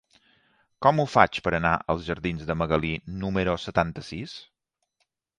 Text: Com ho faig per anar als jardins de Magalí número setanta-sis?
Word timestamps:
Com 0.85 1.01
ho 1.01 1.03
faig 1.15 1.39
per 1.47 1.51
anar 1.57 1.73
als 1.93 2.07
jardins 2.07 2.47
de 2.47 2.55
Magalí 2.61 2.91
número 3.25 3.55
setanta-sis? 3.65 4.33